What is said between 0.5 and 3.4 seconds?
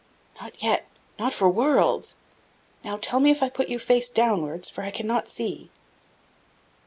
yet not for worlds. Now tell me